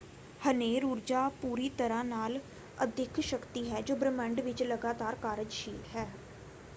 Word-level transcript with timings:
ਹਨੇਰ 0.41 0.85
ਊਰਜਾ 0.85 1.27
ਪੂਰੀ 1.41 1.69
ਤਰ੍ਹਾਂ 1.77 2.03
ਨਾਲ 2.05 2.39
ਅਦਿੱਖ 2.83 3.19
ਸ਼ਕਤੀ 3.21 3.69
ਹੈ 3.69 3.81
ਜੋ 3.81 3.95
ਬ੍ਰਹਿਮੰਡ 3.95 4.41
ਵਿੱਚ 4.41 4.63
ਲਗਾਤਾਰ 4.63 5.15
ਕਾਰਜਸ਼ੀਲ 5.15 5.79
ਹੈ। 5.95 6.07